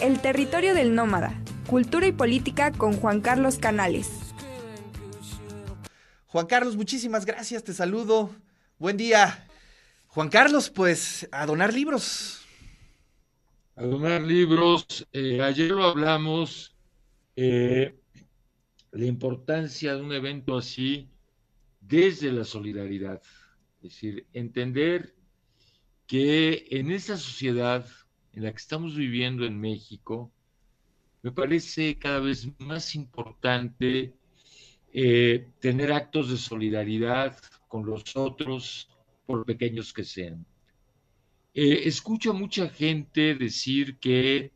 El 0.00 0.20
territorio 0.20 0.74
del 0.74 0.94
nómada, 0.94 1.42
cultura 1.66 2.06
y 2.06 2.12
política 2.12 2.70
con 2.70 2.92
Juan 2.92 3.20
Carlos 3.20 3.58
Canales. 3.58 4.08
Juan 6.26 6.46
Carlos, 6.46 6.76
muchísimas 6.76 7.26
gracias, 7.26 7.64
te 7.64 7.74
saludo. 7.74 8.30
Buen 8.78 8.96
día. 8.96 9.48
Juan 10.06 10.28
Carlos, 10.28 10.70
pues 10.70 11.28
a 11.32 11.46
donar 11.46 11.74
libros. 11.74 12.46
A 13.74 13.82
donar 13.82 14.22
libros. 14.22 15.04
Eh, 15.12 15.42
ayer 15.42 15.72
lo 15.72 15.84
hablamos, 15.84 16.76
eh, 17.34 17.98
la 18.92 19.04
importancia 19.04 19.96
de 19.96 20.02
un 20.02 20.12
evento 20.12 20.56
así 20.56 21.08
desde 21.80 22.30
la 22.30 22.44
solidaridad. 22.44 23.20
Es 23.82 23.94
decir, 23.94 24.28
entender 24.32 25.16
que 26.06 26.68
en 26.70 26.92
esta 26.92 27.16
sociedad 27.16 27.84
en 28.38 28.44
la 28.44 28.52
que 28.52 28.58
estamos 28.58 28.94
viviendo 28.94 29.44
en 29.44 29.60
México, 29.60 30.32
me 31.22 31.32
parece 31.32 31.98
cada 31.98 32.20
vez 32.20 32.48
más 32.60 32.94
importante 32.94 34.14
eh, 34.92 35.48
tener 35.58 35.90
actos 35.90 36.30
de 36.30 36.36
solidaridad 36.36 37.36
con 37.66 37.84
los 37.84 38.14
otros, 38.14 38.88
por 39.26 39.44
pequeños 39.44 39.92
que 39.92 40.04
sean. 40.04 40.46
Eh, 41.52 41.80
escucho 41.86 42.30
a 42.30 42.34
mucha 42.34 42.68
gente 42.68 43.34
decir 43.34 43.98
que 43.98 44.52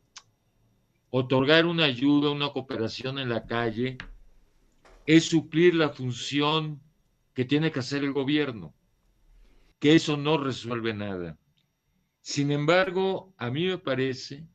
otorgar 1.09 1.65
una 1.65 1.83
ayuda, 1.83 2.31
una 2.31 2.53
cooperación 2.53 3.19
en 3.19 3.27
la 3.27 3.45
calle, 3.45 3.97
es 5.05 5.25
suplir 5.25 5.75
la 5.75 5.89
función 5.89 6.81
que 7.33 7.43
tiene 7.43 7.69
que 7.69 7.79
hacer 7.79 8.05
el 8.05 8.13
gobierno, 8.13 8.73
que 9.77 9.95
eso 9.95 10.15
no 10.15 10.37
resuelve 10.37 10.93
nada. 10.93 11.37
Sin 12.23 12.51
embargo, 12.51 13.33
a 13.37 13.51
mí 13.51 13.67
me 13.67 13.77
parece 13.77 14.47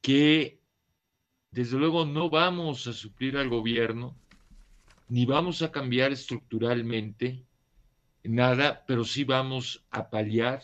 que 0.00 0.60
desde 1.50 1.76
luego 1.76 2.06
no 2.06 2.30
vamos 2.30 2.86
a 2.86 2.92
suplir 2.92 3.36
al 3.36 3.48
gobierno, 3.48 4.16
ni 5.08 5.26
vamos 5.26 5.60
a 5.62 5.72
cambiar 5.72 6.12
estructuralmente 6.12 7.44
nada, 8.22 8.84
pero 8.86 9.04
sí 9.04 9.24
vamos 9.24 9.84
a 9.90 10.08
paliar 10.08 10.62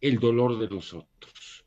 el 0.00 0.18
dolor 0.18 0.58
de 0.58 0.66
los 0.66 0.92
otros. 0.92 1.64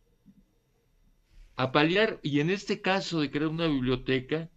A 1.56 1.72
paliar, 1.72 2.20
y 2.22 2.42
en 2.42 2.50
este 2.50 2.82
caso 2.82 3.22
de 3.22 3.32
crear 3.32 3.48
una 3.48 3.68
biblioteca, 3.68 4.50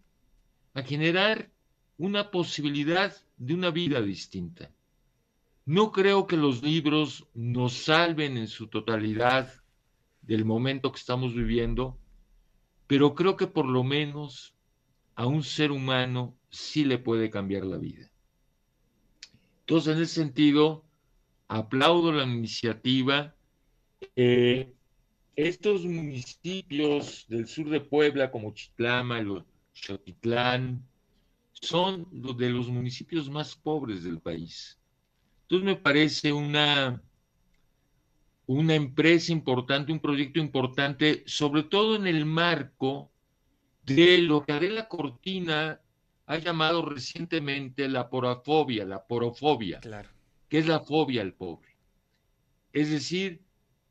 a 0.75 0.83
generar 0.83 1.53
una 1.98 2.33
posibilidad 2.33 3.17
de 3.36 3.55
una 3.55 3.70
vida 3.70 4.03
distinta. 4.03 4.73
No 5.67 5.93
creo 5.93 6.27
que 6.27 6.37
los 6.37 6.62
libros 6.62 7.27
nos 7.33 7.73
salven 7.73 8.37
en 8.37 8.48
su 8.48 8.67
totalidad 8.67 9.53
del 10.20 10.45
momento 10.45 10.93
que 10.93 10.98
estamos 10.98 11.34
viviendo, 11.34 11.98
pero 12.87 13.15
creo 13.15 13.37
que 13.37 13.47
por 13.47 13.67
lo 13.67 13.83
menos 13.83 14.55
a 15.15 15.27
un 15.27 15.42
ser 15.42 15.70
humano 15.73 16.37
sí 16.51 16.85
le 16.85 16.98
puede 16.98 17.31
cambiar 17.31 17.65
la 17.65 17.79
vida. 17.79 18.11
Entonces, 19.61 19.97
en 19.97 20.03
ese 20.03 20.15
sentido, 20.15 20.85
aplaudo 21.48 22.12
la 22.12 22.25
iniciativa. 22.25 23.35
Estos 25.37 25.87
municipios 25.87 27.25
del 27.29 27.47
sur 27.47 27.70
de 27.70 27.81
Puebla, 27.81 28.31
como 28.31 28.53
Chitlama, 28.53 29.23
Xotitlán, 29.73 30.87
son 31.53 32.07
de 32.12 32.51
los 32.51 32.69
municipios 32.69 33.31
más 33.31 33.57
pobres 33.57 34.05
del 34.05 34.20
país. 34.20 34.79
Entonces 35.45 35.64
me 35.67 35.77
parece 35.77 36.33
una, 36.33 37.03
una 38.47 38.75
empresa 38.75 39.33
importante, 39.33 39.92
un 39.92 40.01
proyecto 40.01 40.41
importante, 40.41 41.23
sobre 41.27 41.64
todo 41.64 41.97
en 41.97 42.06
el 42.06 42.25
marco 42.25 43.12
de 43.84 44.19
lo 44.19 44.45
que 44.45 44.53
Adela 44.53 44.89
Cortina 44.89 45.81
ha 46.27 46.39
llamado 46.39 46.83
recientemente 46.83 47.89
la 47.89 48.09
porafobia, 48.09 48.86
la 48.86 49.07
porofobia, 49.07 49.80
claro. 49.80 50.08
que 50.48 50.58
es 50.58 50.67
la 50.67 50.80
fobia 50.80 51.20
al 51.20 51.35
pobre. 51.35 51.77
Es 52.73 52.91
decir, 52.91 53.42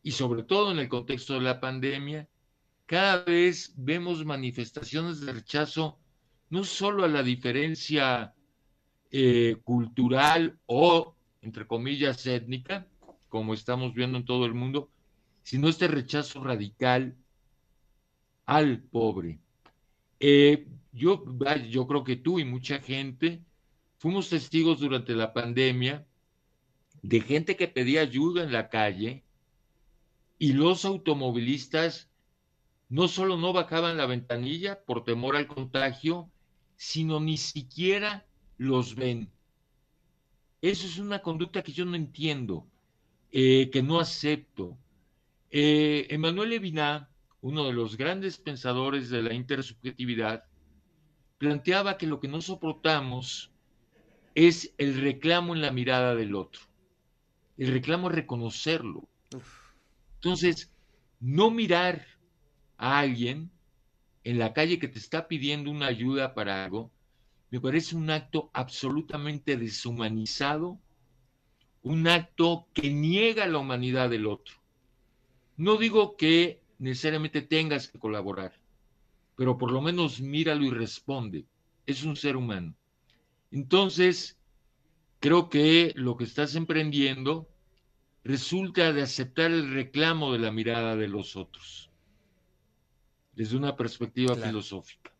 y 0.02 0.12
sobre 0.12 0.44
todo 0.44 0.72
en 0.72 0.80
el 0.80 0.90
contexto 0.90 1.36
de 1.36 1.42
la 1.42 1.60
pandemia, 1.60 2.28
cada 2.88 3.24
vez 3.24 3.74
vemos 3.78 4.26
manifestaciones 4.26 5.22
de 5.22 5.34
rechazo 5.34 6.00
no 6.50 6.64
solo 6.64 7.04
a 7.04 7.08
la 7.08 7.24
diferencia 7.24 8.34
eh, 9.12 9.58
cultural 9.64 10.60
o, 10.66 11.16
entre 11.44 11.68
comillas, 11.68 12.26
étnica, 12.26 12.88
como 13.30 13.54
estamos 13.54 13.94
viendo 13.94 14.18
en 14.18 14.26
todo 14.26 14.46
el 14.46 14.54
mundo, 14.54 14.90
sino 15.44 15.68
este 15.68 15.88
rechazo 15.88 16.44
radical 16.44 17.16
al 18.46 18.80
pobre. 18.80 19.40
Eh, 20.20 20.68
yo, 20.94 21.24
yo 21.70 21.88
creo 21.88 22.04
que 22.04 22.16
tú 22.16 22.40
y 22.40 22.46
mucha 22.46 22.80
gente 22.80 23.44
fuimos 23.98 24.30
testigos 24.30 24.80
durante 24.80 25.14
la 25.14 25.34
pandemia 25.34 26.06
de 27.02 27.20
gente 27.22 27.58
que 27.58 27.68
pedía 27.68 28.02
ayuda 28.02 28.44
en 28.44 28.54
la 28.54 28.70
calle 28.70 29.24
y 30.40 30.54
los 30.54 30.86
automovilistas 30.86 32.10
no 32.90 33.08
solo 33.08 33.38
no 33.38 33.54
bajaban 33.54 33.98
la 33.98 34.06
ventanilla 34.06 34.84
por 34.86 35.04
temor 35.04 35.36
al 35.36 35.48
contagio, 35.48 36.30
sino 36.76 37.20
ni 37.20 37.38
siquiera 37.38 38.26
los 38.58 38.96
ven. 38.96 39.30
Eso 40.64 40.88
es 40.88 40.98
una 40.98 41.22
conducta 41.22 41.62
que 41.62 41.74
yo 41.74 41.84
no 41.84 41.98
entiendo, 41.98 42.66
eh, 43.34 43.70
que 43.70 43.84
no 43.84 44.00
acepto. 44.00 44.78
Eh, 45.52 46.08
Emmanuel 46.10 46.52
Levinas, 46.52 47.06
uno 47.42 47.66
de 47.66 47.74
los 47.74 47.98
grandes 47.98 48.38
pensadores 48.38 49.10
de 49.10 49.24
la 49.24 49.34
intersubjetividad, 49.34 50.46
planteaba 51.38 51.98
que 51.98 52.08
lo 52.08 52.22
que 52.22 52.30
no 52.30 52.40
soportamos 52.40 53.52
es 54.36 54.74
el 54.78 55.02
reclamo 55.02 55.54
en 55.54 55.62
la 55.62 55.72
mirada 55.72 56.16
del 56.16 56.34
otro. 56.34 56.62
El 57.58 57.74
reclamo 57.74 58.08
es 58.08 58.16
reconocerlo. 58.16 59.10
Entonces, 60.16 60.72
no 61.20 61.52
mirar 61.52 62.08
a 62.78 63.00
alguien 63.00 63.52
en 64.24 64.40
la 64.40 64.54
calle 64.54 64.80
que 64.80 64.88
te 64.88 65.00
está 65.00 65.28
pidiendo 65.28 65.70
una 65.70 65.88
ayuda 65.88 66.34
para 66.34 66.64
algo, 66.64 66.93
me 67.54 67.62
parece 67.62 67.96
un 67.96 68.10
acto 68.10 68.50
absolutamente 68.52 69.58
deshumanizado, 69.58 70.80
un 71.84 72.08
acto 72.08 72.66
que 72.74 72.90
niega 72.90 73.46
la 73.46 73.60
humanidad 73.60 74.10
del 74.10 74.26
otro. 74.26 74.56
No 75.56 75.78
digo 75.78 76.18
que 76.18 76.64
necesariamente 76.80 77.44
tengas 77.44 77.88
que 77.88 78.00
colaborar, 78.00 78.60
pero 79.36 79.56
por 79.56 79.72
lo 79.72 79.82
menos 79.82 80.20
míralo 80.20 80.66
y 80.66 80.72
responde. 80.72 81.46
Es 81.86 82.04
un 82.04 82.16
ser 82.16 82.38
humano. 82.38 82.74
Entonces, 83.52 84.40
creo 85.20 85.48
que 85.48 85.94
lo 85.96 86.18
que 86.18 86.24
estás 86.24 86.56
emprendiendo 86.56 87.48
resulta 88.24 88.92
de 88.94 89.04
aceptar 89.04 89.52
el 89.52 89.72
reclamo 89.72 90.34
de 90.34 90.40
la 90.40 90.52
mirada 90.52 90.96
de 90.96 91.08
los 91.08 91.36
otros, 91.36 91.92
desde 93.36 93.56
una 93.56 93.76
perspectiva 93.76 94.36
filosófica. 94.36 95.13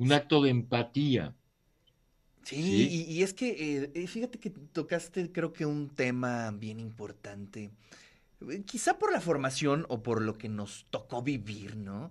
Un 0.00 0.12
acto 0.12 0.42
de 0.42 0.50
empatía. 0.50 1.34
Sí, 2.42 3.06
Y, 3.08 3.22
es 3.22 3.32
que, 3.32 3.92
eh, 3.94 4.06
fíjate 4.08 4.38
que 4.38 4.50
tocaste 4.50 5.30
creo 5.30 5.52
que 5.52 5.66
un 5.66 5.88
tema 5.88 6.50
bien 6.50 6.80
importante, 6.80 7.70
eh, 8.50 8.62
quizá 8.64 8.98
por 8.98 9.12
la 9.12 9.20
formación 9.20 9.86
o 9.88 10.02
por 10.02 10.20
lo 10.22 10.36
que 10.36 10.48
nos 10.48 10.86
tocó 10.90 11.22
vivir, 11.22 11.76
¿no? 11.76 12.10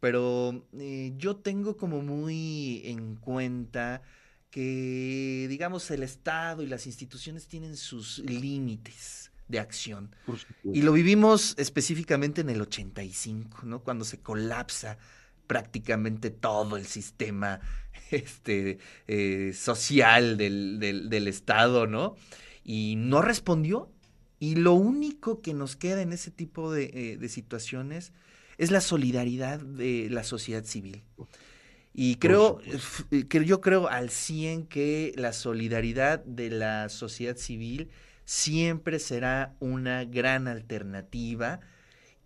pero 0.00 0.66
eh, 0.78 1.12
yo 1.16 1.36
tengo 1.36 1.76
como 1.76 2.02
muy 2.02 2.82
en 2.84 3.16
cuenta 3.16 4.02
que, 4.50 5.46
digamos, 5.48 5.90
el 5.90 6.02
Estado 6.02 6.62
y 6.62 6.66
las 6.66 6.86
instituciones 6.86 7.48
tienen 7.48 7.76
sus 7.76 8.18
límites 8.20 9.30
de 9.48 9.58
acción. 9.58 10.14
Y 10.64 10.82
lo 10.82 10.92
vivimos 10.92 11.54
específicamente 11.58 12.42
en 12.42 12.50
el 12.50 12.60
85, 12.60 13.62
¿no? 13.64 13.82
Cuando 13.82 14.04
se 14.04 14.20
colapsa 14.20 14.98
prácticamente 15.48 16.30
todo 16.30 16.76
el 16.76 16.86
sistema 16.86 17.60
este, 18.12 18.78
eh, 19.08 19.52
social 19.52 20.36
del, 20.36 20.78
del, 20.78 21.26
Estado, 21.26 21.88
¿no? 21.88 22.14
Y 22.62 22.94
no 22.96 23.20
respondió. 23.20 23.90
Y 24.38 24.54
lo 24.54 24.74
único 24.74 25.40
que 25.40 25.52
nos 25.52 25.74
queda 25.74 26.00
en 26.00 26.12
ese 26.12 26.30
tipo 26.30 26.70
de, 26.70 26.90
eh, 26.94 27.16
de 27.16 27.28
situaciones 27.28 28.12
es 28.56 28.70
la 28.70 28.80
solidaridad 28.80 29.58
de 29.58 30.08
la 30.10 30.22
sociedad 30.22 30.64
civil. 30.64 31.02
Y 32.00 32.14
creo, 32.16 32.60
que 33.28 33.44
yo 33.44 33.60
creo 33.60 33.88
al 33.88 34.10
100 34.10 34.66
que 34.66 35.12
la 35.16 35.32
solidaridad 35.32 36.24
de 36.24 36.48
la 36.48 36.88
sociedad 36.90 37.36
civil 37.36 37.90
siempre 38.24 39.00
será 39.00 39.56
una 39.58 40.04
gran 40.04 40.46
alternativa 40.46 41.58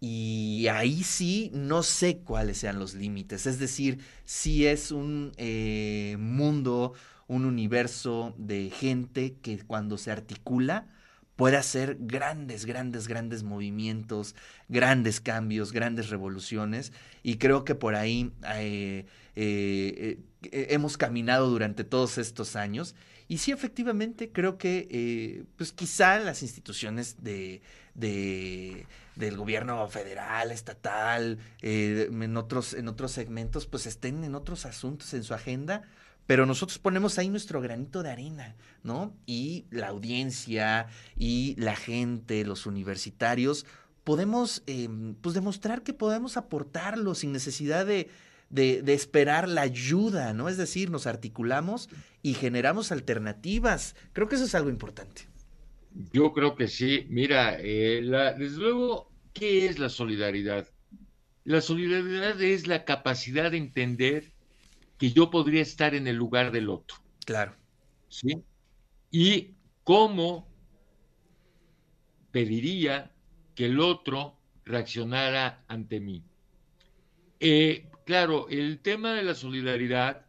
y 0.04 0.66
ahí 0.66 1.04
sí 1.04 1.52
no 1.54 1.84
sé 1.84 2.18
cuáles 2.18 2.58
sean 2.58 2.80
los 2.80 2.94
límites. 2.94 3.46
Es 3.46 3.60
decir, 3.60 4.00
si 4.24 4.66
es 4.66 4.90
un 4.90 5.30
eh, 5.36 6.16
mundo, 6.18 6.94
un 7.28 7.44
universo 7.44 8.34
de 8.36 8.70
gente 8.70 9.36
que 9.40 9.58
cuando 9.64 9.98
se 9.98 10.10
articula 10.10 10.88
puede 11.36 11.56
hacer 11.56 11.98
grandes, 12.00 12.64
grandes, 12.64 13.06
grandes 13.06 13.44
movimientos, 13.44 14.34
grandes 14.68 15.20
cambios, 15.20 15.70
grandes 15.70 16.10
revoluciones. 16.10 16.92
Y 17.22 17.36
creo 17.36 17.64
que 17.64 17.76
por 17.76 17.94
ahí 17.94 18.32
eh, 18.56 19.06
eh, 19.36 20.18
eh, 20.42 20.66
hemos 20.70 20.96
caminado 20.96 21.48
durante 21.48 21.84
todos 21.84 22.18
estos 22.18 22.56
años. 22.56 22.94
Y 23.28 23.38
sí, 23.38 23.52
efectivamente, 23.52 24.30
creo 24.30 24.58
que 24.58 25.46
pues 25.56 25.72
quizá 25.72 26.18
las 26.18 26.42
instituciones 26.42 27.22
de, 27.22 27.62
del 27.94 29.36
gobierno 29.36 29.88
federal, 29.88 30.50
estatal, 30.50 31.38
en, 31.62 32.36
otros, 32.36 32.74
en 32.74 32.88
otros 32.88 33.12
segmentos, 33.12 33.66
pues 33.66 33.86
estén 33.86 34.24
en 34.24 34.34
otros 34.34 34.66
asuntos 34.66 35.14
en 35.14 35.22
su 35.22 35.34
agenda 35.34 35.82
pero 36.26 36.46
nosotros 36.46 36.78
ponemos 36.78 37.18
ahí 37.18 37.28
nuestro 37.28 37.60
granito 37.60 38.02
de 38.02 38.10
arena, 38.10 38.54
¿no? 38.84 39.12
Y 39.26 39.66
la 39.70 39.88
audiencia 39.88 40.86
y 41.16 41.56
la 41.58 41.74
gente, 41.74 42.44
los 42.44 42.64
universitarios, 42.64 43.66
podemos 44.04 44.62
em, 44.66 45.14
pues 45.16 45.34
demostrar 45.34 45.82
que 45.82 45.92
podemos 45.92 46.36
aportarlo 46.36 47.14
sin 47.14 47.32
necesidad 47.32 47.86
de, 47.86 48.08
de, 48.52 48.82
esperar 48.92 49.48
la 49.48 49.62
ayuda, 49.62 50.32
¿no? 50.34 50.48
Es 50.48 50.56
decir, 50.56 50.90
nos 50.90 51.06
articulamos 51.06 51.88
y 52.22 52.34
generamos 52.34 52.92
alternativas. 52.92 53.96
Creo 54.12 54.28
que 54.28 54.36
eso 54.36 54.44
es 54.44 54.54
algo 54.54 54.70
importante. 54.70 55.22
Yo 56.12 56.32
creo 56.32 56.54
que 56.54 56.68
sí. 56.68 57.06
Mira, 57.08 57.56
eh, 57.58 58.02
desde 58.38 58.58
luego, 58.58 59.10
¿qué 59.32 59.66
es 59.66 59.78
la 59.78 59.88
solidaridad? 59.88 60.68
La 61.44 61.60
solidaridad 61.60 62.40
es 62.40 62.66
la 62.66 62.84
capacidad 62.84 63.50
de 63.50 63.56
entender 63.56 64.32
que 64.98 65.10
yo 65.12 65.30
podría 65.30 65.62
estar 65.62 65.94
en 65.94 66.06
el 66.06 66.16
lugar 66.16 66.52
del 66.52 66.68
otro. 66.68 66.98
Claro. 67.24 67.56
¿Sí? 68.08 68.42
Y 69.10 69.54
cómo 69.82 70.46
pediría 72.30 73.10
que 73.54 73.66
el 73.66 73.80
otro 73.80 74.38
reaccionara 74.64 75.64
ante 75.68 76.00
mí. 76.00 76.22
Eh, 77.40 77.88
claro, 78.12 78.46
el 78.50 78.80
tema 78.80 79.14
de 79.14 79.22
la 79.22 79.34
solidaridad 79.34 80.26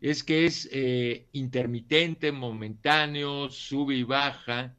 es 0.00 0.22
que 0.22 0.46
es 0.46 0.68
eh, 0.70 1.26
intermitente, 1.32 2.30
momentáneo, 2.30 3.50
sube 3.50 3.96
y 3.96 4.04
baja, 4.04 4.76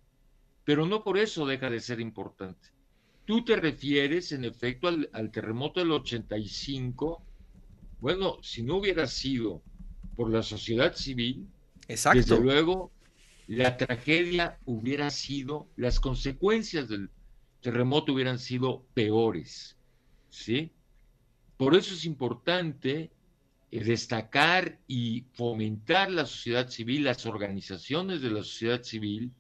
pero 0.63 0.86
no 0.86 1.03
por 1.03 1.18
eso 1.18 1.45
deja 1.45 1.69
de 1.69 1.81
ser 1.81 2.00
importante. 2.00 2.69
Tú 3.25 3.44
te 3.44 3.57
refieres, 3.57 4.31
en 4.31 4.45
efecto, 4.45 4.88
al, 4.88 5.09
al 5.12 5.31
terremoto 5.31 5.81
del 5.81 5.91
85 5.91 7.25
bueno, 8.00 8.38
si 8.42 8.63
no 8.63 8.77
hubiera 8.77 9.06
sido 9.06 9.62
por 10.15 10.31
la 10.31 10.42
sociedad 10.42 10.95
civil, 10.95 11.45
desde 11.89 12.39
luego 12.39 12.94
la 13.47 13.75
tragedia 13.75 14.57
hubiera 14.63 15.09
sido, 15.09 15.68
las 15.75 16.00
consecuencias 16.00 16.88
del 16.88 17.09
terremoto 17.59 18.13
hubieran 18.13 18.39
sido 18.39 18.85
peores. 18.94 19.75
¿Sí? 20.30 20.71
Por 21.59 21.75
eso 21.75 21.94
es 21.94 22.06
importante 22.06 23.11
eh, 23.69 23.83
destacar 23.83 24.79
y 24.88 25.25
fomentar 25.33 26.09
la 26.09 26.25
sociedad 26.25 26.69
civil, 26.69 27.03
las 27.03 27.25
organizaciones 27.25 28.21
de 28.21 28.31
la 28.31 28.44
sociedad 28.44 28.81
civil, 28.81 29.33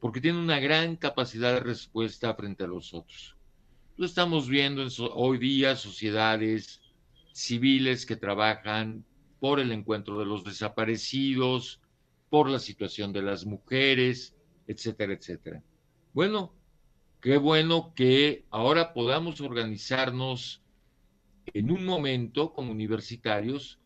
porque 0.00 0.20
tienen 0.20 0.42
una 0.42 0.60
gran 0.60 0.96
capacidad 0.96 1.54
de 1.54 1.60
respuesta 1.60 2.34
frente 2.34 2.64
a 2.64 2.66
los 2.66 2.92
otros. 2.92 3.38
Lo 3.96 4.04
estamos 4.04 4.50
viendo 4.50 4.86
hoy 5.14 5.38
día, 5.38 5.76
sociedades 5.76 6.82
civiles 7.32 8.04
que 8.04 8.16
trabajan 8.16 9.06
por 9.40 9.60
el 9.60 9.72
encuentro 9.72 10.18
de 10.18 10.26
los 10.26 10.44
desaparecidos, 10.44 11.80
por 12.28 12.50
la 12.50 12.58
situación 12.58 13.14
de 13.14 13.22
las 13.22 13.46
mujeres, 13.46 14.36
etcétera, 14.66 15.14
etcétera. 15.14 15.62
Bueno, 16.12 16.52
qué 17.22 17.38
bueno 17.38 17.94
que 17.96 18.44
ahora 18.50 18.92
podamos 18.92 19.40
organizarnos 19.40 20.59
en 21.54 21.70
un 21.70 21.84
momento 21.84 22.52
como 22.52 22.72
universitarios 22.72 23.78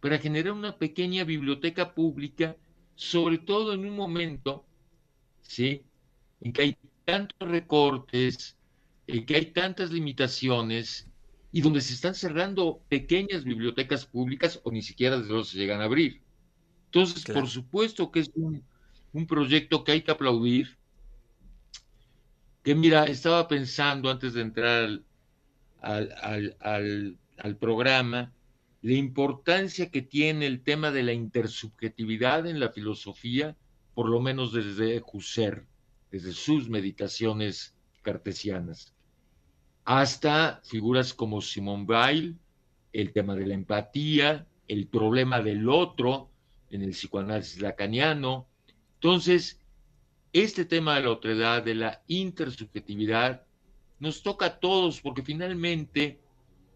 para 0.00 0.18
generar 0.18 0.52
una 0.52 0.76
pequeña 0.78 1.24
biblioteca 1.24 1.94
pública, 1.94 2.56
sobre 2.94 3.38
todo 3.38 3.72
en 3.72 3.86
un 3.86 3.94
momento, 3.94 4.64
¿sí? 5.42 5.82
En 6.40 6.52
que 6.52 6.62
hay 6.62 6.76
tantos 7.04 7.48
recortes, 7.48 8.56
en 9.06 9.24
que 9.26 9.36
hay 9.36 9.46
tantas 9.46 9.90
limitaciones 9.90 11.08
y 11.52 11.60
donde 11.60 11.80
se 11.80 11.94
están 11.94 12.14
cerrando 12.14 12.80
pequeñas 12.88 13.44
bibliotecas 13.44 14.06
públicas 14.06 14.60
o 14.64 14.72
ni 14.72 14.82
siquiera 14.82 15.18
desde 15.18 15.28
luego 15.28 15.44
se 15.44 15.58
llegan 15.58 15.80
a 15.80 15.84
abrir. 15.84 16.22
Entonces, 16.86 17.24
por 17.24 17.48
supuesto 17.48 18.10
que 18.10 18.20
es 18.20 18.30
un, 18.34 18.64
proyecto 19.26 19.84
que 19.84 19.92
hay 19.92 20.02
que 20.02 20.10
aplaudir. 20.10 20.76
Que 22.62 22.74
mira, 22.74 23.04
estaba 23.04 23.48
pensando 23.48 24.10
antes 24.10 24.34
de 24.34 24.42
entrar 24.42 24.84
al, 24.84 25.04
al, 25.82 27.56
programa, 27.60 28.32
la 28.82 28.92
importancia 28.92 29.90
que 29.90 30.02
tiene 30.02 30.46
el 30.46 30.62
tema 30.62 30.90
de 30.90 31.02
la 31.02 31.12
intersubjetividad 31.12 32.46
en 32.46 32.60
la 32.60 32.70
filosofía, 32.70 33.56
por 33.94 34.08
lo 34.08 34.20
menos 34.20 34.52
desde 34.52 35.02
Husserl, 35.12 35.66
desde 36.10 36.32
sus 36.32 36.68
meditaciones 36.68 37.74
cartesianas 38.02 38.94
hasta 39.84 40.60
figuras 40.64 41.12
como 41.12 41.40
Simone 41.40 41.84
Weil, 41.84 42.38
el 42.92 43.12
tema 43.12 43.34
de 43.34 43.46
la 43.46 43.54
empatía, 43.54 44.46
el 44.68 44.86
problema 44.86 45.40
del 45.40 45.68
otro 45.68 46.30
en 46.70 46.82
el 46.82 46.90
psicoanálisis 46.90 47.60
lacaniano. 47.60 48.46
Entonces, 48.94 49.60
este 50.32 50.64
tema 50.64 50.96
de 50.96 51.02
la 51.02 51.10
otredad, 51.10 51.62
de 51.62 51.74
la 51.74 52.02
intersubjetividad, 52.06 53.44
nos 54.02 54.20
toca 54.24 54.46
a 54.46 54.58
todos 54.58 55.00
porque 55.00 55.22
finalmente 55.22 56.20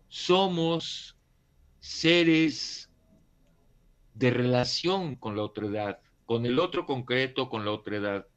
somos 0.07 1.17
seres 1.81 2.89
de 4.15 4.31
relación 4.31 5.17
con 5.17 5.37
la 5.37 5.43
otredad, 5.43 5.99
con 6.25 6.47
el 6.47 6.61
otro 6.61 6.87
concreto, 6.87 7.49
con 7.49 7.65
la 7.65 7.73
otredad. 7.73 8.29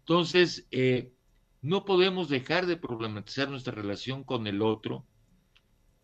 Entonces, 0.00 0.66
eh, 0.70 1.14
no 1.62 1.86
podemos 1.86 2.28
dejar 2.28 2.66
de 2.66 2.76
problematizar 2.76 3.48
nuestra 3.48 3.72
relación 3.72 4.22
con 4.22 4.46
el 4.46 4.60
otro, 4.60 5.06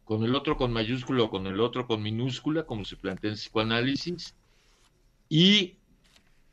con 0.04 0.24
el 0.24 0.34
otro 0.34 0.56
con 0.56 0.72
mayúscula 0.72 1.24
o 1.24 1.30
con 1.30 1.46
el 1.46 1.60
otro 1.60 1.86
con 1.86 2.02
minúscula, 2.02 2.64
como 2.64 2.86
se 2.86 2.96
plantea 2.96 3.32
en 3.32 3.36
psicoanálisis, 3.36 4.34
y 5.28 5.76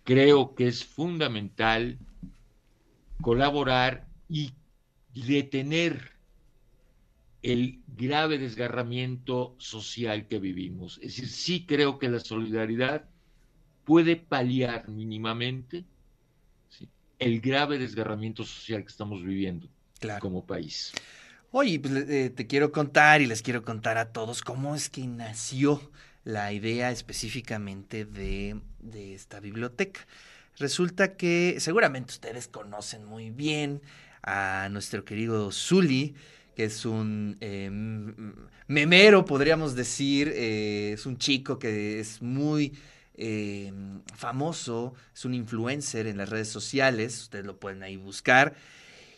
creo 0.04 0.56
que 0.56 0.68
es 0.68 0.84
fundamental 0.84 1.98
colaborar 3.22 4.10
y 4.28 4.52
detener 5.26 6.12
el 7.42 7.82
grave 7.88 8.38
desgarramiento 8.38 9.56
social 9.58 10.28
que 10.28 10.40
vivimos. 10.40 10.98
Es 10.98 11.16
decir, 11.16 11.30
sí 11.30 11.66
creo 11.66 12.00
que 12.00 12.10
la 12.10 12.20
solidaridad 12.20 13.06
puede 13.86 14.18
paliar 14.18 14.90
mínimamente 14.90 15.86
el 17.18 17.42
grave 17.42 17.78
desgarramiento 17.78 18.44
social 18.44 18.84
que 18.84 18.90
estamos 18.90 19.24
viviendo 19.24 19.68
como 20.20 20.46
país. 20.46 20.94
Oye, 21.52 21.80
pues 21.80 21.94
eh, 22.10 22.30
te 22.30 22.48
quiero 22.48 22.72
contar 22.72 23.22
y 23.22 23.26
les 23.26 23.42
quiero 23.42 23.64
contar 23.64 23.98
a 23.98 24.12
todos 24.12 24.42
cómo 24.42 24.76
es 24.76 24.90
que 24.90 25.08
nació 25.08 25.82
la 26.24 26.54
idea 26.54 26.92
específicamente 26.92 28.06
de, 28.06 28.62
esta 29.14 29.40
biblioteca. 29.40 30.02
Resulta 30.58 31.16
que 31.16 31.56
seguramente 31.60 32.14
ustedes 32.14 32.48
conocen 32.48 33.06
muy 33.06 33.32
bien 33.32 33.82
a 34.24 34.70
nuestro 34.70 35.06
querido 35.06 35.52
Zully, 35.52 36.16
que 36.56 36.66
es 36.66 36.86
un 36.86 37.38
em, 37.40 38.14
memero, 38.68 39.26
podríamos 39.26 39.76
decir, 39.76 40.32
eh, 40.36 40.94
es 40.94 41.06
un 41.06 41.18
chico 41.18 41.60
que 41.60 42.00
es 42.00 42.22
muy 42.22 42.74
eh, 43.22 43.74
famoso, 44.16 44.94
es 45.14 45.26
un 45.26 45.34
influencer 45.34 46.08
en 46.08 46.18
las 46.18 46.30
redes 46.30 46.48
sociales, 46.48 47.24
ustedes 47.24 47.46
lo 47.46 47.60
pueden 47.60 47.84
ahí 47.84 47.98
buscar. 47.98 48.56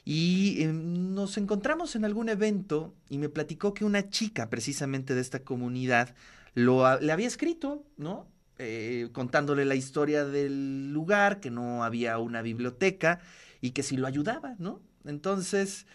Y 0.03 0.63
eh, 0.63 0.67
nos 0.67 1.38
encontramos 1.38 1.96
en 1.96 2.05
algún 2.05 2.29
evento 2.29 2.96
y 3.10 3.20
me 3.20 3.29
platicó 3.29 3.74
que 3.74 3.86
una 3.86 4.10
chica 4.10 4.50
precisamente 4.50 5.13
de 5.13 5.22
esta 5.22 5.43
comunidad 5.43 6.15
lo, 6.55 7.00
le 7.00 7.12
había 7.12 7.27
escrito, 7.27 7.84
¿no? 7.98 8.27
Eh, 8.58 9.10
contándole 9.13 9.65
la 9.65 9.75
historia 9.75 10.25
del 10.25 10.91
lugar, 10.91 11.39
que 11.39 11.50
no 11.50 11.84
había 11.84 12.17
una 12.17 12.41
biblioteca 12.41 13.20
y 13.60 13.72
que 13.72 13.84
si 13.84 13.98
lo 13.98 14.08
ayudaba, 14.08 14.55
¿no? 14.60 14.81
Entonces 15.05 15.86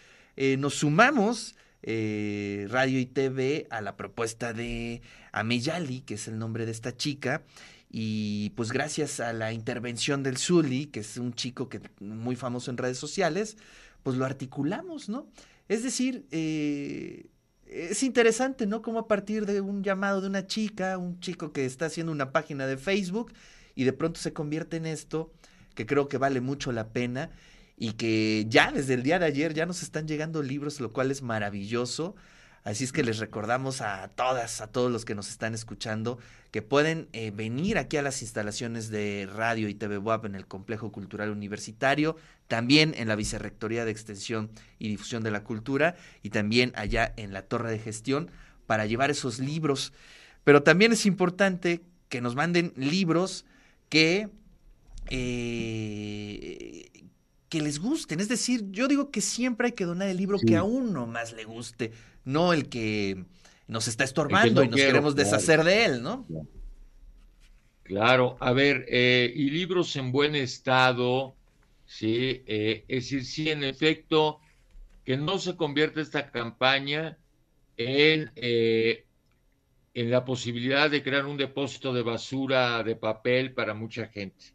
nos 0.57 0.75
sumamos 0.75 1.55
radio 1.83 2.99
y 2.99 3.05
TV 3.05 3.67
a 3.69 3.81
la 3.81 3.95
propuesta 3.95 4.53
de 4.53 5.01
Ameyali, 5.31 6.01
que 6.01 6.15
es 6.15 6.27
el 6.27 6.37
nombre 6.37 6.65
de 6.65 6.71
esta 6.71 6.95
chica, 6.95 7.43
y 7.89 8.51
pues 8.51 8.71
gracias 8.71 9.19
a 9.19 9.33
la 9.33 9.53
intervención 9.53 10.21
del 10.23 10.37
Zully, 10.37 10.87
que 10.87 10.99
es 10.99 11.17
un 11.17 11.33
chico 11.33 11.69
que 11.69 11.81
muy 11.99 12.35
famoso 12.35 12.69
en 12.69 12.77
redes 12.77 12.97
sociales, 12.97 13.57
pues 14.03 14.17
lo 14.17 14.25
articulamos, 14.25 15.09
¿no? 15.09 15.27
Es 15.67 15.83
decir, 15.83 16.25
eh, 16.31 17.27
es 17.65 18.03
interesante, 18.03 18.65
¿no? 18.65 18.81
Como 18.81 18.99
a 18.99 19.07
partir 19.07 19.45
de 19.45 19.61
un 19.61 19.83
llamado 19.83 20.21
de 20.21 20.27
una 20.27 20.47
chica, 20.47 20.97
un 20.97 21.19
chico 21.19 21.51
que 21.51 21.65
está 21.65 21.85
haciendo 21.85 22.11
una 22.11 22.31
página 22.31 22.67
de 22.67 22.77
Facebook 22.77 23.33
y 23.75 23.83
de 23.83 23.93
pronto 23.93 24.19
se 24.19 24.33
convierte 24.33 24.77
en 24.77 24.85
esto, 24.85 25.31
que 25.75 25.85
creo 25.85 26.07
que 26.07 26.17
vale 26.17 26.41
mucho 26.41 26.71
la 26.71 26.89
pena. 26.89 27.31
Y 27.77 27.93
que 27.93 28.45
ya 28.49 28.71
desde 28.71 28.95
el 28.95 29.03
día 29.03 29.19
de 29.19 29.25
ayer 29.27 29.53
ya 29.53 29.65
nos 29.65 29.83
están 29.83 30.07
llegando 30.07 30.41
libros, 30.41 30.79
lo 30.81 30.91
cual 30.91 31.11
es 31.11 31.21
maravilloso. 31.21 32.15
Así 32.63 32.83
es 32.83 32.91
que 32.91 33.03
les 33.03 33.19
recordamos 33.19 33.79
a 33.79 34.09
todas, 34.09 34.59
a 34.59 34.67
todos 34.67 34.91
los 34.91 35.05
que 35.05 35.15
nos 35.15 35.29
están 35.29 35.53
escuchando, 35.53 36.19
que 36.51 36.61
pueden 36.61 37.07
eh, 37.13 37.31
venir 37.31 37.77
aquí 37.77 37.95
a 37.95 38.01
las 38.01 38.21
instalaciones 38.21 38.89
de 38.89 39.29
radio 39.31 39.69
y 39.69 39.73
TV 39.75 39.99
WAP 39.99 40.25
en 40.25 40.35
el 40.35 40.47
Complejo 40.47 40.91
Cultural 40.91 41.29
Universitario, 41.29 42.17
también 42.47 42.93
en 42.97 43.07
la 43.07 43.15
Vicerrectoría 43.15 43.85
de 43.85 43.91
Extensión 43.91 44.49
y 44.79 44.89
Difusión 44.89 45.23
de 45.23 45.31
la 45.31 45.45
Cultura 45.45 45.95
y 46.23 46.31
también 46.31 46.73
allá 46.75 47.13
en 47.15 47.31
la 47.31 47.43
Torre 47.43 47.71
de 47.71 47.79
Gestión 47.79 48.31
para 48.65 48.85
llevar 48.85 49.11
esos 49.11 49.39
libros. 49.39 49.93
Pero 50.43 50.63
también 50.63 50.91
es 50.91 51.05
importante 51.05 51.83
que 52.09 52.21
nos 52.21 52.35
manden 52.35 52.73
libros 52.75 53.45
que, 53.87 54.29
eh, 55.09 56.89
que 57.49 57.61
les 57.61 57.79
gusten. 57.79 58.19
Es 58.19 58.27
decir, 58.27 58.65
yo 58.71 58.87
digo 58.87 59.11
que 59.11 59.21
siempre 59.21 59.67
hay 59.67 59.73
que 59.73 59.85
donar 59.85 60.09
el 60.09 60.17
libro 60.17 60.37
que 60.39 60.55
a 60.55 60.63
uno 60.63 61.07
más 61.07 61.33
le 61.33 61.45
guste 61.45 61.91
no 62.27 62.51
el 62.51 62.67
que 62.67 63.25
nos 63.67 63.87
está 63.87 64.03
estorbando 64.03 64.61
y 64.63 64.67
nos 64.67 64.79
queremos 64.79 65.15
deshacer 65.15 65.63
de 65.63 65.85
él, 65.85 66.03
¿no? 66.03 66.27
Claro, 67.83 68.35
a 68.41 68.51
ver, 68.51 68.85
eh, 68.89 69.31
y 69.33 69.49
libros 69.49 69.95
en 69.95 70.11
buen 70.11 70.35
estado, 70.35 71.35
sí, 71.85 72.43
eh, 72.45 72.83
es 72.89 73.05
decir, 73.05 73.25
sí, 73.25 73.49
en 73.49 73.63
efecto, 73.63 74.41
que 75.05 75.15
no 75.15 75.39
se 75.39 75.55
convierta 75.55 76.01
esta 76.01 76.29
campaña 76.29 77.17
en, 77.77 78.29
eh, 78.35 79.05
en 79.93 80.11
la 80.11 80.25
posibilidad 80.25 80.91
de 80.91 81.01
crear 81.01 81.25
un 81.25 81.37
depósito 81.37 81.93
de 81.93 82.01
basura 82.01 82.83
de 82.83 82.97
papel 82.97 83.53
para 83.53 83.73
mucha 83.73 84.07
gente. 84.07 84.47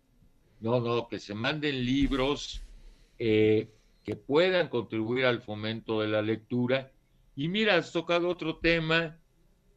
No, 0.61 0.79
no, 0.79 1.09
que 1.09 1.19
se 1.19 1.35
manden 1.35 1.87
libros 1.87 2.62
que 3.23 4.17
puedan 4.27 4.69
contribuir 4.69 5.27
al 5.27 5.43
fomento 5.43 6.01
de 6.01 6.09
la 6.09 6.23
lectura 6.23 6.93
y 7.35 7.49
mira, 7.49 7.77
has 7.77 7.93
tocado 7.93 8.29
otro 8.29 8.57
tema, 8.59 9.19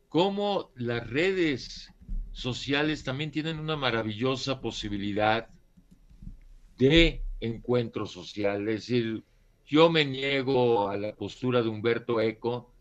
cómo 0.10 0.72
las 0.76 1.10
redes 1.10 1.92
sociales 2.32 3.04
también 3.04 3.32
tienen 3.32 3.60
una 3.60 3.78
maravillosa 3.78 4.60
posibilidad 4.60 5.48
de 6.78 7.24
encuentro 7.40 8.06
social. 8.06 8.68
Es 8.68 8.88
decir, 8.88 9.24
yo 9.66 9.90
me 9.90 10.04
niego 10.04 10.90
a 10.90 10.98
la 10.98 11.16
postura 11.16 11.62
de 11.62 11.70
Humberto 11.70 12.20
Eco 12.20 12.74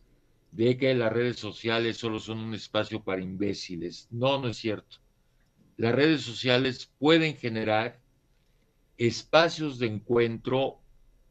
de 0.51 0.77
que 0.77 0.95
las 0.95 1.13
redes 1.13 1.39
sociales 1.39 1.97
solo 1.97 2.19
son 2.19 2.39
un 2.39 2.55
espacio 2.55 3.03
para 3.03 3.23
imbéciles. 3.23 4.09
No, 4.11 4.41
no 4.41 4.49
es 4.49 4.57
cierto. 4.57 4.97
Las 5.77 5.95
redes 5.95 6.23
sociales 6.23 6.93
pueden 6.99 7.37
generar 7.37 8.01
espacios 8.99 9.79
de 9.79 9.87
encuentro 9.87 10.81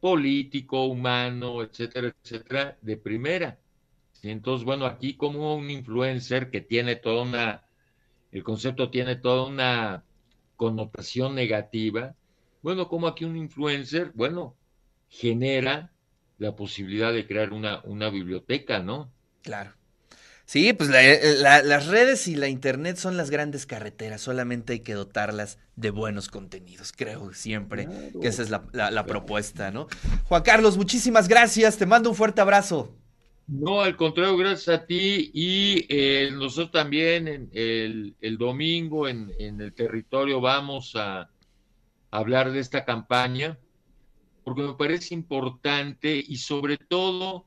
político, 0.00 0.84
humano, 0.84 1.62
etcétera, 1.62 2.14
etcétera, 2.22 2.78
de 2.82 2.96
primera. 2.96 3.58
Entonces, 4.22 4.64
bueno, 4.64 4.86
aquí 4.86 5.16
como 5.16 5.56
un 5.56 5.70
influencer 5.70 6.50
que 6.50 6.60
tiene 6.60 6.96
toda 6.96 7.22
una, 7.22 7.66
el 8.32 8.42
concepto 8.42 8.90
tiene 8.90 9.16
toda 9.16 9.46
una 9.46 10.04
connotación 10.56 11.34
negativa, 11.34 12.14
bueno, 12.62 12.88
como 12.88 13.06
aquí 13.06 13.24
un 13.24 13.36
influencer, 13.36 14.12
bueno, 14.14 14.56
genera 15.08 15.92
la 16.38 16.56
posibilidad 16.56 17.12
de 17.12 17.26
crear 17.26 17.52
una, 17.52 17.82
una 17.84 18.08
biblioteca, 18.10 18.80
¿no? 18.80 19.12
Claro. 19.42 19.72
Sí, 20.46 20.74
pues 20.74 20.90
eh, 20.94 21.36
las 21.40 21.86
redes 21.86 22.28
y 22.28 22.36
la 22.36 22.48
internet 22.48 22.96
son 22.96 23.16
las 23.16 23.30
grandes 23.30 23.64
carreteras, 23.64 24.20
solamente 24.20 24.74
hay 24.74 24.80
que 24.80 24.92
dotarlas 24.92 25.58
de 25.74 25.90
buenos 25.90 26.28
contenidos, 26.28 26.92
creo 26.92 27.32
siempre 27.32 27.88
que 28.20 28.28
esa 28.28 28.42
es 28.42 28.50
la, 28.50 29.06
propuesta, 29.06 29.70
¿no? 29.70 29.88
Juan 30.24 30.42
Carlos, 30.42 30.76
muchísimas 30.76 31.28
gracias, 31.28 31.78
te 31.78 31.86
mando 31.86 32.10
un 32.10 32.16
fuerte 32.16 32.42
abrazo. 32.42 32.94
No, 33.46 33.80
al 33.80 33.96
contrario, 33.96 34.36
gracias 34.36 34.80
a 34.80 34.86
ti 34.86 35.30
y 35.32 35.86
eh, 35.88 36.30
nosotros 36.32 36.72
también 36.72 37.50
el, 37.52 38.36
domingo 38.38 39.08
en, 39.08 39.32
en, 39.38 39.60
el 39.60 39.72
territorio 39.72 40.40
vamos 40.40 40.94
a 40.94 41.30
hablar 42.10 42.52
de 42.52 42.60
esta 42.60 42.84
campaña 42.84 43.58
porque 44.44 44.62
me 44.62 44.74
parece 44.74 45.14
importante 45.14 46.22
y 46.26 46.36
sobre 46.36 46.76
todo 46.76 47.46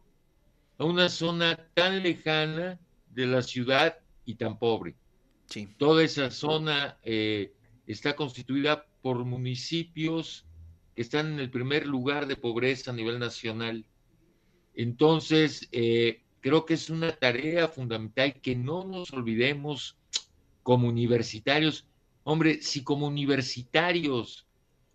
a 0.79 0.83
una 0.83 1.09
zona 1.09 1.57
tan 1.73 2.03
lejana 2.03 2.79
de 3.17 3.25
la 3.25 3.41
ciudad 3.41 3.97
y 4.25 4.35
tan 4.35 4.59
pobre. 4.59 4.95
Sí. 5.47 5.67
Toda 5.79 6.03
esa 6.03 6.29
zona 6.29 6.99
eh, 7.03 7.51
está 7.87 8.15
constituida 8.15 8.85
por 9.01 9.25
municipios 9.25 10.45
que 10.95 11.01
están 11.01 11.33
en 11.33 11.39
el 11.39 11.49
primer 11.49 11.87
lugar 11.87 12.27
de 12.27 12.35
pobreza 12.35 12.91
a 12.91 12.93
nivel 12.93 13.17
nacional. 13.17 13.87
Entonces, 14.75 15.67
eh, 15.71 16.21
creo 16.41 16.65
que 16.67 16.75
es 16.75 16.91
una 16.91 17.11
tarea 17.11 17.67
fundamental 17.67 18.39
que 18.39 18.55
no 18.55 18.83
nos 18.83 19.11
olvidemos 19.11 19.97
como 20.61 20.87
universitarios. 20.87 21.87
Hombre, 22.23 22.61
si 22.61 22.83
como 22.83 23.07
universitarios 23.07 24.45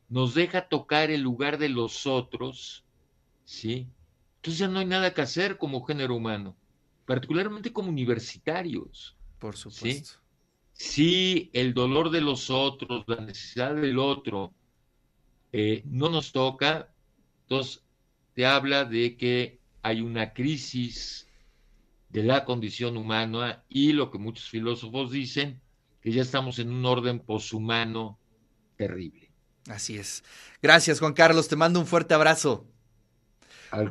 nos 0.08 0.34
deja 0.34 0.68
tocar 0.68 1.10
el 1.10 1.22
lugar 1.22 1.58
de 1.58 1.70
los 1.70 2.06
otros, 2.06 2.84
¿sí? 3.44 3.88
Entonces 4.36 4.58
ya 4.60 4.68
no 4.68 4.78
hay 4.78 4.86
nada 4.86 5.12
que 5.12 5.22
hacer 5.22 5.58
como 5.58 5.82
género 5.82 6.14
humano 6.14 6.56
particularmente 7.04 7.72
como 7.72 7.88
universitarios. 7.88 9.16
Por 9.38 9.56
supuesto. 9.56 10.20
Si 10.72 11.50
el 11.52 11.74
dolor 11.74 12.10
de 12.10 12.20
los 12.20 12.50
otros, 12.50 13.04
la 13.06 13.20
necesidad 13.20 13.74
del 13.74 13.98
otro, 13.98 14.52
eh, 15.52 15.82
no 15.84 16.08
nos 16.08 16.32
toca, 16.32 16.92
entonces 17.42 17.84
te 18.34 18.46
habla 18.46 18.84
de 18.84 19.16
que 19.16 19.60
hay 19.82 20.00
una 20.00 20.32
crisis 20.32 21.28
de 22.08 22.22
la 22.22 22.44
condición 22.44 22.96
humana 22.96 23.64
y 23.68 23.92
lo 23.92 24.10
que 24.10 24.18
muchos 24.18 24.48
filósofos 24.48 25.10
dicen, 25.10 25.60
que 26.00 26.12
ya 26.12 26.22
estamos 26.22 26.58
en 26.58 26.70
un 26.70 26.84
orden 26.84 27.20
poshumano 27.20 28.18
terrible. 28.76 29.30
Así 29.68 29.96
es. 29.96 30.24
Gracias, 30.60 30.98
Juan 30.98 31.12
Carlos. 31.12 31.48
Te 31.48 31.56
mando 31.56 31.78
un 31.78 31.86
fuerte 31.86 32.14
abrazo. 32.14 32.71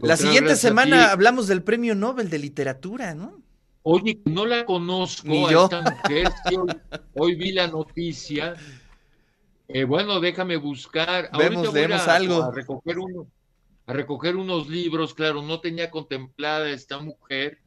La 0.01 0.17
siguiente 0.17 0.55
semana 0.55 1.11
hablamos 1.11 1.47
del 1.47 1.63
Premio 1.63 1.95
Nobel 1.95 2.29
de 2.29 2.39
Literatura, 2.39 3.15
¿no? 3.15 3.41
Oye, 3.83 4.19
no 4.25 4.45
la 4.45 4.65
conozco 4.65 5.47
a 5.47 5.63
esta 5.63 5.81
mujer. 5.81 6.31
hoy, 7.15 7.35
vi 7.35 7.51
la 7.51 7.67
noticia. 7.67 8.53
Eh, 9.67 9.83
bueno, 9.85 10.19
déjame 10.19 10.57
buscar. 10.57 11.31
Vemos, 11.35 11.73
leemos 11.73 12.07
algo. 12.07 12.43
A 12.43 12.51
recoger, 12.51 12.99
uno, 12.99 13.27
a 13.87 13.93
recoger 13.93 14.35
unos 14.35 14.69
libros. 14.69 15.15
Claro, 15.15 15.41
no 15.41 15.59
tenía 15.61 15.89
contemplada 15.89 16.69
esta 16.69 16.99
mujer. 16.99 17.57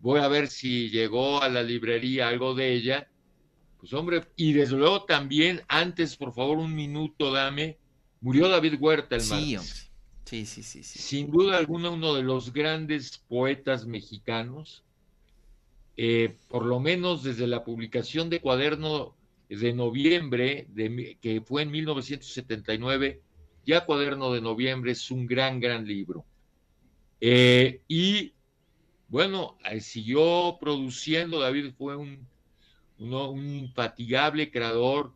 Voy 0.00 0.20
a 0.20 0.28
ver 0.28 0.48
si 0.48 0.90
llegó 0.90 1.42
a 1.42 1.48
la 1.48 1.62
librería 1.62 2.28
algo 2.28 2.54
de 2.54 2.74
ella. 2.74 3.08
Pues 3.78 3.94
hombre, 3.94 4.24
y 4.36 4.52
desde 4.52 4.76
luego 4.76 5.04
también, 5.04 5.62
antes, 5.66 6.16
por 6.16 6.34
favor, 6.34 6.58
un 6.58 6.74
minuto, 6.74 7.32
dame. 7.32 7.78
Murió 8.20 8.48
David 8.48 8.74
Huerta 8.78 9.16
el 9.16 9.22
sí, 9.22 9.56
Sí, 10.24 10.46
sí, 10.46 10.62
sí, 10.62 10.82
Sin 10.82 11.30
duda 11.30 11.58
alguna 11.58 11.90
uno 11.90 12.14
de 12.14 12.22
los 12.22 12.52
grandes 12.52 13.18
poetas 13.28 13.86
mexicanos, 13.86 14.82
eh, 15.96 16.36
por 16.48 16.64
lo 16.64 16.80
menos 16.80 17.22
desde 17.22 17.46
la 17.46 17.64
publicación 17.64 18.30
de 18.30 18.40
Cuaderno 18.40 19.14
de 19.48 19.72
Noviembre, 19.74 20.66
de, 20.70 21.18
que 21.20 21.40
fue 21.42 21.62
en 21.62 21.70
1979, 21.70 23.20
ya 23.66 23.84
Cuaderno 23.84 24.32
de 24.32 24.40
Noviembre 24.40 24.92
es 24.92 25.10
un 25.10 25.26
gran, 25.26 25.60
gran 25.60 25.86
libro. 25.86 26.24
Eh, 27.20 27.82
y 27.86 28.32
bueno, 29.08 29.58
eh, 29.70 29.80
siguió 29.80 30.56
produciendo, 30.58 31.40
David 31.40 31.72
fue 31.76 31.96
un, 31.96 32.26
un 32.98 33.54
infatigable 33.54 34.50
creador 34.50 35.12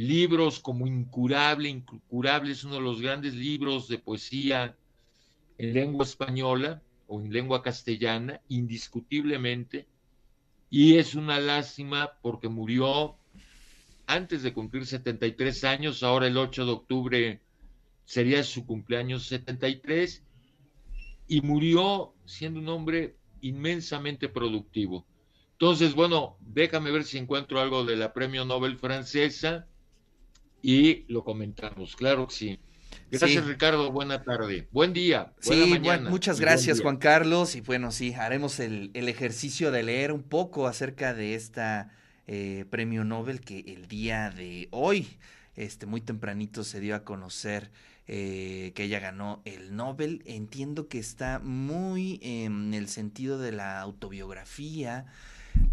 libros 0.00 0.60
como 0.60 0.86
Incurable, 0.86 1.68
Incurable 1.68 2.52
es 2.52 2.64
uno 2.64 2.76
de 2.76 2.80
los 2.80 3.02
grandes 3.02 3.34
libros 3.34 3.86
de 3.88 3.98
poesía 3.98 4.76
en 5.58 5.74
lengua 5.74 6.04
española 6.04 6.82
o 7.06 7.20
en 7.20 7.32
lengua 7.32 7.62
castellana, 7.62 8.40
indiscutiblemente, 8.48 9.86
y 10.70 10.96
es 10.96 11.14
una 11.14 11.38
lástima 11.38 12.12
porque 12.22 12.48
murió 12.48 13.16
antes 14.06 14.42
de 14.42 14.54
cumplir 14.54 14.86
73 14.86 15.64
años, 15.64 16.02
ahora 16.02 16.26
el 16.28 16.38
8 16.38 16.64
de 16.64 16.72
octubre 16.72 17.40
sería 18.04 18.42
su 18.42 18.64
cumpleaños 18.64 19.26
73, 19.26 20.24
y 21.28 21.42
murió 21.42 22.14
siendo 22.24 22.58
un 22.58 22.68
hombre 22.68 23.16
inmensamente 23.40 24.28
productivo. 24.28 25.06
Entonces, 25.52 25.94
bueno, 25.94 26.38
déjame 26.40 26.90
ver 26.90 27.04
si 27.04 27.18
encuentro 27.18 27.60
algo 27.60 27.84
de 27.84 27.96
la 27.96 28.12
Premio 28.12 28.44
Nobel 28.44 28.78
francesa 28.78 29.68
y 30.62 31.04
lo 31.08 31.24
comentamos. 31.24 31.96
Claro 31.96 32.26
que 32.28 32.34
sí. 32.34 32.58
Gracias, 33.10 33.46
Ricardo. 33.46 33.90
Buena 33.90 34.22
tarde. 34.22 34.68
Buen 34.70 34.92
día. 34.92 35.32
Buena 35.44 35.64
sí, 35.64 35.70
mañana. 35.70 36.10
muchas 36.10 36.40
gracias, 36.40 36.80
Juan 36.80 36.96
Carlos. 36.96 37.56
Y 37.56 37.60
bueno, 37.60 37.90
sí, 37.90 38.14
haremos 38.14 38.60
el, 38.60 38.90
ejercicio 38.94 39.72
de 39.72 39.82
leer 39.82 40.12
un 40.12 40.22
poco 40.22 40.66
acerca 40.66 41.12
de 41.12 41.34
esta 41.34 41.90
eh, 42.26 42.64
premio 42.70 43.04
Nobel 43.04 43.40
que 43.40 43.60
el 43.66 43.88
día 43.88 44.30
de 44.30 44.68
hoy, 44.70 45.08
este, 45.56 45.86
muy 45.86 46.00
tempranito, 46.00 46.62
se 46.62 46.78
dio 46.78 46.94
a 46.94 47.04
conocer 47.04 47.70
eh, 48.06 48.72
que 48.74 48.84
ella 48.84 49.00
ganó 49.00 49.42
el 49.44 49.74
Nobel. 49.74 50.22
Entiendo 50.24 50.86
que 50.86 50.98
está 50.98 51.40
muy 51.40 52.20
en 52.22 52.74
el 52.74 52.88
sentido 52.88 53.38
de 53.38 53.50
la 53.50 53.80
autobiografía, 53.80 55.06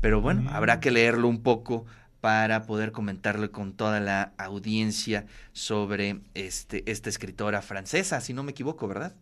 pero 0.02 0.22
bueno, 0.22 0.50
habrá 0.50 0.78
mm. 0.78 0.80
que 0.80 0.92
leerlo 0.92 1.28
un 1.28 1.44
poco 1.44 1.86
para 2.22 2.66
poder 2.66 2.92
comentarle 2.92 3.52
con 3.52 3.74
toda 3.74 4.00
la 4.00 4.34
audiencia 4.38 5.28
sobre 5.54 6.22
este, 6.34 6.90
esta 6.90 7.10
escritora 7.10 7.62
francesa, 7.62 8.22
si 8.22 8.34
no 8.34 8.44
me 8.44 8.52
equivoco, 8.52 8.88
¿verdad? 8.88 9.16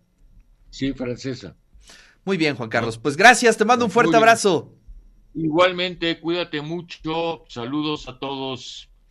Sí, 0.70 0.94
francesa. 0.94 1.56
Muy 2.24 2.38
bien, 2.38 2.56
Juan 2.56 2.70
Carlos. 2.70 2.98
Pues 2.98 3.16
gracias, 3.16 3.58
te 3.58 3.66
mando 3.66 3.86
un 3.86 3.92
fuerte 3.92 4.16
abrazo. 4.16 4.74
Igualmente, 5.34 6.20
cuídate 6.20 6.62
mucho. 6.62 7.46
Saludos 7.50 8.08
a 8.08 8.18
todos. 8.18 8.90